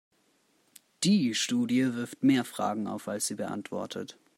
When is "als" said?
3.07-3.27